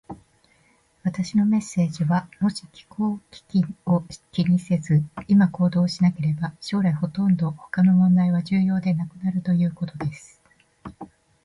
[1.03, 10.41] 私のメッセージは、もし気候危機を気にせず、今行動しなければ、将来ほとんど他の問題は重要ではなくなるということです。